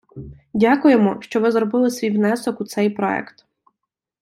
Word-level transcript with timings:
Дякуємо, 0.53 1.21
що 1.21 1.39
ви 1.41 1.51
зробили 1.51 1.91
свій 1.91 2.09
внесок 2.09 2.61
у 2.61 2.65
цей 2.65 2.89
проект. 2.89 3.45